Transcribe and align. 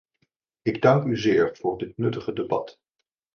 Ik 0.61 0.81
dank 0.81 1.03
u 1.05 1.17
zeer 1.17 1.55
voor 1.57 1.77
dit 1.77 1.97
nuttige 1.97 2.33
debat. 2.33 2.77